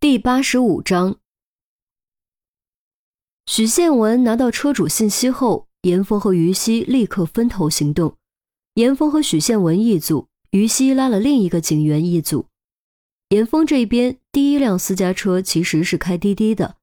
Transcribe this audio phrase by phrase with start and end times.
[0.00, 1.16] 第八十五章，
[3.44, 8.16] 许宪文拿到车主信息后，严峰和于西立刻分头行动。
[8.76, 12.46] 严峰和许宪文一组，于西拉了另一个警员一组。
[13.28, 16.76] 严峰这边，第一辆私家车其实是开滴滴的，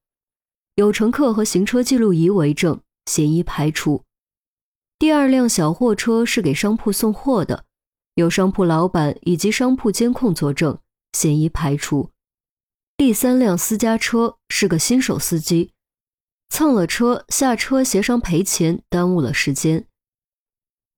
[0.76, 4.04] 有乘客和行车记录仪为证，嫌疑排除。
[4.96, 7.64] 第二辆小货车是给商铺送货的，
[8.14, 10.78] 有商铺老板以及商铺监控作证，
[11.12, 12.10] 嫌疑排除。
[12.98, 15.72] 第三辆私家车是个新手司机，
[16.48, 19.86] 蹭了车下车协商赔钱，耽误了时间。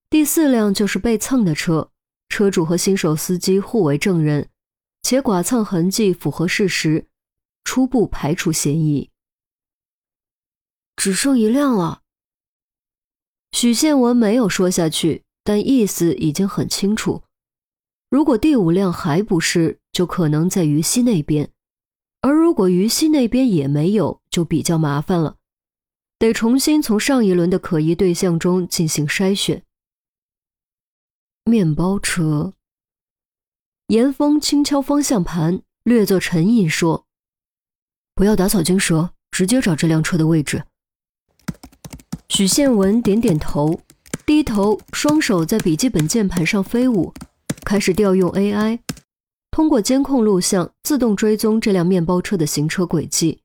[0.09, 1.91] 第四辆就是被蹭的车，
[2.27, 4.49] 车主和新手司机互为证人，
[5.03, 7.05] 且剐蹭痕迹符合事实，
[7.63, 9.11] 初步排除嫌疑。
[10.95, 12.01] 只剩一辆了。
[13.51, 17.21] 许宪文没有说下去，但意思已经很清楚。
[18.09, 21.51] 如果第五辆还不是，就可能在于西那边。
[22.21, 25.37] 而如果于西那边也没有，就比较麻烦了，
[26.19, 29.63] 得重新从上一轮的可疑对象中进行筛选。
[31.45, 32.53] 面包车，
[33.87, 37.07] 严峰轻敲方向盘，略作沉吟说
[38.13, 40.63] ：“不要打草惊蛇，直接找这辆车的位置。”
[42.29, 43.81] 许宪文点点头，
[44.25, 47.11] 低头，双手在笔记本键盘上飞舞，
[47.65, 48.79] 开始调用 AI。
[49.51, 53.41] 通过监控录像自动追踪这辆面包车的行车轨迹。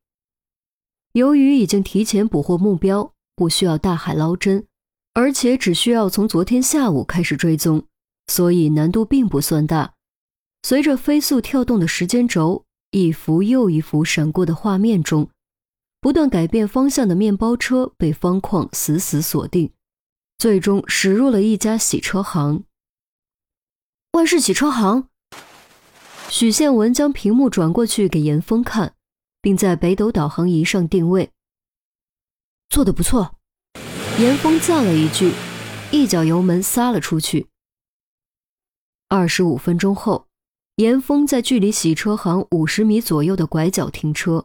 [1.12, 4.66] 由于已经提前捕获目标，不需要大海捞针，
[5.14, 7.86] 而且只需要从昨天下午开始追踪，
[8.28, 9.94] 所以难度并不算大。
[10.62, 15.28] 随着飞速跳动的时间轴，一幅又一幅闪过的画面中，
[16.00, 19.72] 不断改变方向的面包车被方框死死锁定，
[20.38, 22.64] 最终驶入了一家洗车行——
[24.12, 25.08] 万事洗车行。
[26.38, 28.94] 许宪文将屏幕转过去给严峰看，
[29.40, 31.30] 并在北斗导航仪上定位。
[32.68, 33.38] 做的不错，
[34.20, 35.32] 严峰赞了一句，
[35.90, 37.48] 一脚油门撒了出去。
[39.08, 40.28] 二十五分钟后，
[40.74, 44.44] 严峰在距离洗车行五十米左右的拐角停车。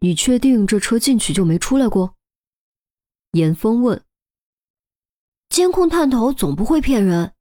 [0.00, 2.16] 你确定这车进去就没出来过？
[3.30, 4.02] 严峰问。
[5.48, 7.32] 监控探头总不会骗人。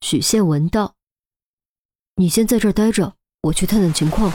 [0.00, 0.94] 许宪文道。
[2.22, 4.32] 你先在这儿待着，我去探探情况。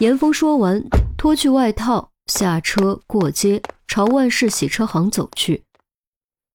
[0.00, 0.84] 严峰说完，
[1.16, 5.64] 脱去外套，下车过街，朝万氏洗车行走去。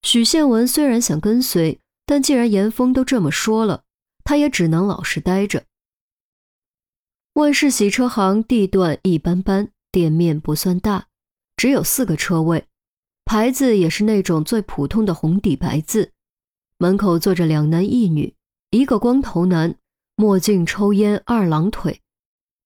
[0.03, 3.81] 许宪文虽然想跟随，但既然严峰都这么说了，
[4.23, 5.63] 他也只能老实待着。
[7.33, 11.07] 万氏洗车行地段一般般，店面不算大，
[11.57, 12.67] 只有四个车位，
[13.25, 16.11] 牌子也是那种最普通的红底白字。
[16.77, 18.35] 门口坐着两男一女，
[18.69, 19.75] 一个光头男。
[20.19, 22.01] 墨镜、抽烟、二郎腿，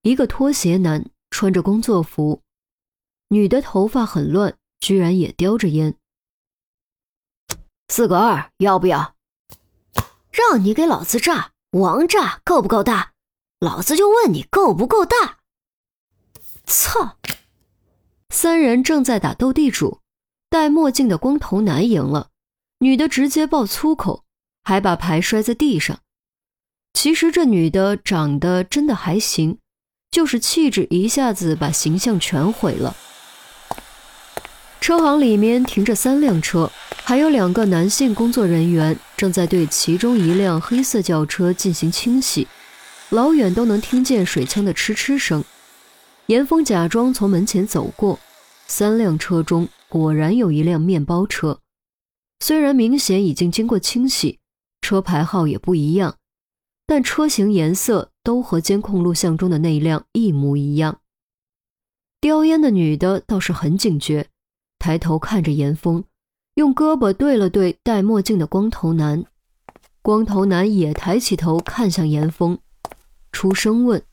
[0.02, 2.41] 一个拖鞋男穿着工作服，
[3.28, 5.96] 女的头发很乱，居然也叼着烟。
[7.90, 9.14] 四个二，要不要？
[10.31, 13.14] 让你给老子炸，王炸够不够大？
[13.59, 15.38] 老子就问你够不够大？
[16.66, 17.20] 操！
[18.30, 20.00] 三人正在打斗地主，
[20.50, 22.31] 戴墨镜的光头男赢了，
[22.80, 24.24] 女的直接爆粗口，
[24.64, 26.00] 还把牌摔在地上。
[26.94, 29.58] 其实这女的长得真的还行，
[30.12, 32.96] 就是气质一下子把形象全毁了。
[34.80, 36.72] 车行里面停着三辆车，
[37.03, 42.48] 还有两个男性工作人员正在对其中一辆黑色轿车进行清洗，
[43.09, 45.44] 老远都能听见水枪的哧哧声。
[46.28, 48.20] 严峰假装从门前走过，
[48.68, 51.59] 三辆车中果然有一辆面包车，
[52.40, 54.40] 虽然明显已经经过清洗，
[54.82, 56.16] 车牌号也不一样。
[56.86, 61.00] 但车型颜色都和监控录像中的那一辆一模一样。
[62.20, 64.28] 叼烟的女的倒是很警觉，
[64.80, 66.04] 抬头看着严峰，
[66.56, 69.26] 用胳膊对了对戴墨镜的光头男。
[70.02, 72.60] 光头男也抬起头看向严峰，
[73.32, 74.03] 出声问：“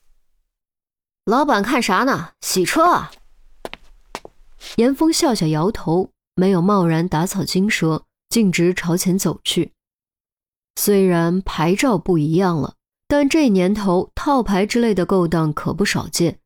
[1.27, 2.31] 老板看啥呢？
[2.41, 3.11] 洗车啊？”
[4.77, 9.73] 严峰笑笑摇头，没有贸然打草惊蛇，径直朝前走去。
[10.83, 12.75] 虽然牌照不一样了，
[13.07, 16.39] 但这年头套牌之类的勾当可不少见。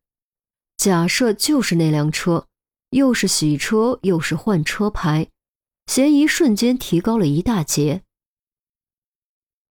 [0.75, 2.45] 假设就是那辆车，
[2.89, 5.29] 又是洗车又是换车牌，
[5.87, 8.01] 嫌疑瞬间提高了一大截。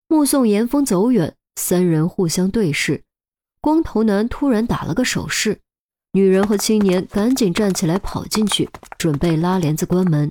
[0.08, 3.04] 目送严峰走远，三人互相对视，
[3.60, 5.60] 光头男突然打了个手势，
[6.12, 10.30] 女人和青年赶紧站起来跑进去，准备拉帘子关门。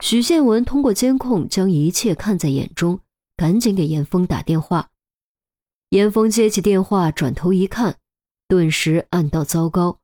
[0.00, 3.00] 许宪文通过监控将一切看在眼中。
[3.36, 4.90] 赶紧给严峰打电话。
[5.90, 7.96] 严峰接起电话，转头一看，
[8.48, 9.98] 顿时暗道糟糕，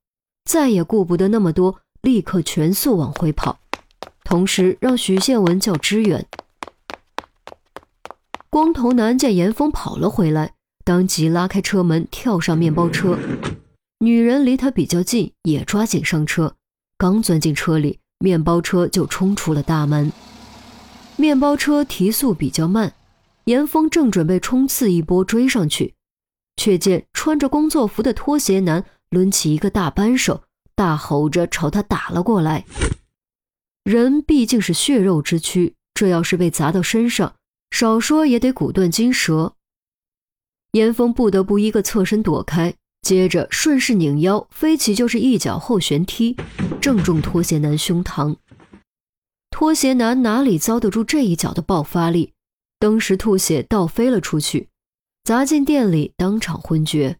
[0.44, 3.58] 再也顾不得那么多，立刻全速往回跑，
[4.24, 6.26] 同时让许宪文叫支援。
[8.48, 10.54] 光头男见严峰跑了回来，
[10.84, 13.18] 当即拉开车门，跳上面包车。
[13.98, 16.56] 女人离他比较近，也抓紧上车。
[16.96, 20.12] 刚钻进车里，面包车就冲出了大门。
[21.16, 22.94] 面包车提速比较慢，
[23.50, 25.96] 严峰正准备冲刺一波追上去，
[26.56, 30.44] 却见穿着工作服的拖鞋男抡起一个大扳手，
[30.76, 32.64] 大吼着朝他打了过来。
[33.82, 37.34] 人毕竟是血肉之躯，这要是被砸到身上，
[37.72, 39.56] 少说也得骨断筋折，
[40.70, 46.36] 严峰不得不一个侧身躲开，接着顺势拧腰飞起就是一脚后旋踢，
[46.80, 48.36] 正中拖鞋男胸膛。
[49.50, 52.32] 拖鞋男哪里遭得住这一脚的爆发力，
[52.80, 54.70] 登时吐血倒飞了出去，
[55.22, 57.18] 砸进店里当场昏厥。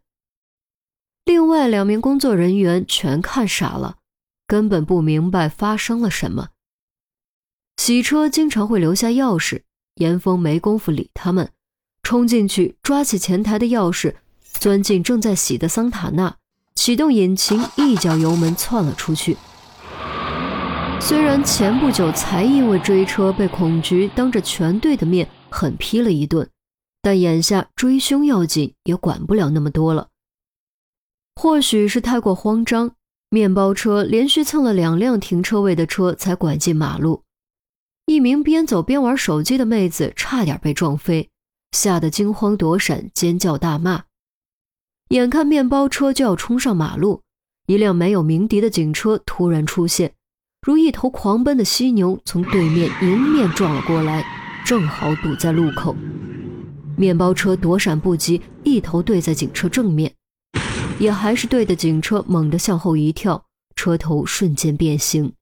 [1.25, 3.99] 另外两名工作人员全看傻了，
[4.47, 6.49] 根本不明白发生了什么。
[7.77, 9.63] 洗车经常会留下钥匙。
[9.97, 11.51] 严峰没工夫理他们，
[12.03, 14.15] 冲进去抓起前台的钥匙，
[14.55, 16.37] 钻进正在洗的桑塔纳，
[16.75, 19.37] 启动引擎，一脚油门窜了出去。
[20.99, 26.49] 虽然前不久才因为追车被孔局当着全队的面狠批了一顿，
[27.03, 30.09] 但眼下追凶要紧，也管不了那么多了。
[31.37, 32.93] 或许是太过慌张，
[33.31, 37.23] 面包车连续蹭了两辆停车位的车才拐进马路。
[38.07, 41.31] 一名边走边玩手机的妹子差点被撞飞，
[41.73, 44.05] 吓得惊慌躲闪，尖叫大骂。
[45.11, 47.23] 眼看面包车就要冲上马路，
[47.67, 50.13] 一辆没有鸣笛的警车突然出现，
[50.61, 54.25] 如一头狂奔的犀牛从对面迎面撞了过来，
[54.71, 55.97] 正好堵在路口。
[56.97, 60.15] 面包车躲闪不及，一头对在警车正面，
[61.01, 65.33] 也还是对的警车猛地向后一跳，车头瞬间变形。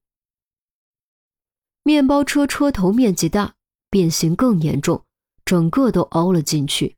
[1.82, 3.52] 面包车车头面积大，
[3.90, 5.04] 变形更严重，
[5.44, 6.96] 整个都凹了进去。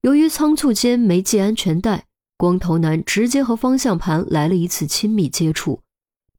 [0.00, 2.06] 由于仓促间没系安全带，
[2.36, 5.82] 光头男直接和方向盘来了一次亲密接触，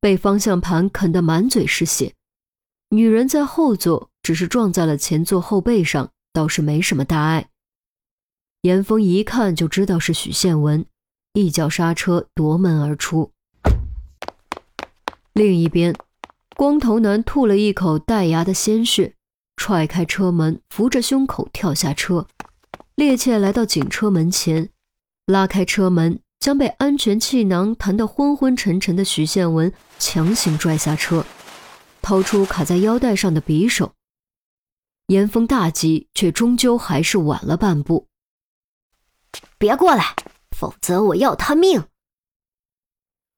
[0.02, 2.14] 被方向盘啃得满嘴是血。
[2.90, 7.50] 女人在后座，只是撞在了前座后背上，倒是没什么大碍。
[8.64, 10.84] 严峰一看就知道是许宪文，
[11.34, 13.32] 一脚刹车夺门而出。
[15.34, 15.96] 另一边。
[16.58, 19.14] 光头男吐了一口带牙的鲜血，
[19.58, 22.26] 踹开车门，扶着胸口跳下车，
[22.96, 24.70] 趔趄来到警车门前，
[25.28, 31.26] 拉开车门，将被安全气囊弹得昏昏沉沉的许宪文强行拽下车，
[32.02, 33.92] 掏出卡在腰带上的匕首。
[35.08, 38.08] 严峰大急，却终究还是晚了半步。
[39.58, 40.16] 别过来，
[40.52, 41.84] 否则我要他命！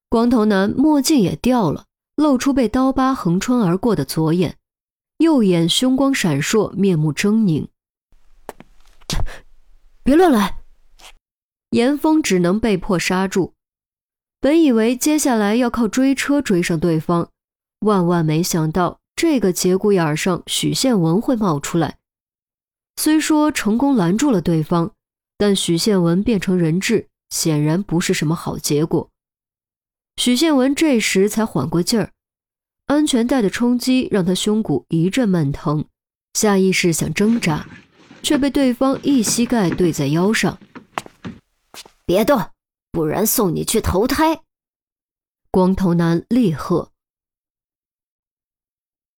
[0.08, 1.86] 光头男墨镜也掉了。
[2.16, 4.58] 露出被刀疤横穿而过的左眼，
[5.18, 7.68] 右眼凶光闪烁，面目狰狞。
[10.02, 10.58] 别乱来！
[11.70, 13.54] 严峰只能被迫刹住。
[14.40, 17.30] 本以为接下来要靠追车追上对方，
[17.86, 21.98] 万万没想到这个节骨眼上许宪文会冒出来。
[22.94, 24.92] 虽说成功拦住了对方，
[25.36, 29.10] 但许宪文变成人质，显然不是什么好结果。
[30.18, 32.12] 许宪文这时才缓过劲儿，
[32.86, 35.84] 安全带的冲击让他胸骨一阵闷疼，
[36.34, 37.66] 下意识想挣扎，
[38.22, 40.60] 却被对方一膝盖对在腰上。
[42.06, 42.40] 别动，
[42.92, 44.42] 不然送你去投胎！
[45.50, 46.92] 光头男厉喝。